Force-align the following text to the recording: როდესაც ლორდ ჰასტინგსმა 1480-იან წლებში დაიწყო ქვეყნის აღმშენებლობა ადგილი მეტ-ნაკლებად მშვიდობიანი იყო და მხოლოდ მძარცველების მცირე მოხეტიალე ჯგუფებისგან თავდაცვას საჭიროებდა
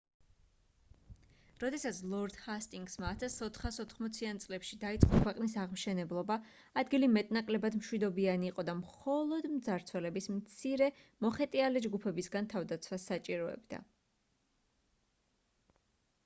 როდესაც 1.63 1.97
ლორდ 2.13 2.37
ჰასტინგსმა 2.45 3.11
1480-იან 3.23 4.39
წლებში 4.45 4.79
დაიწყო 4.85 5.19
ქვეყნის 5.27 5.53
აღმშენებლობა 5.65 6.37
ადგილი 6.83 7.11
მეტ-ნაკლებად 7.17 7.77
მშვიდობიანი 7.83 8.51
იყო 8.53 8.67
და 8.71 8.77
მხოლოდ 8.81 9.47
მძარცველების 9.59 10.31
მცირე 10.41 10.91
მოხეტიალე 11.29 11.87
ჯგუფებისგან 11.89 12.53
თავდაცვას 12.57 13.07
საჭიროებდა 13.15 13.85